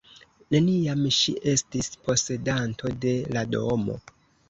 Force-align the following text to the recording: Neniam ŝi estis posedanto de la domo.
Neniam 0.55 1.03
ŝi 1.17 1.35
estis 1.53 1.91
posedanto 2.09 2.95
de 3.07 3.17
la 3.39 3.49
domo. 3.57 4.05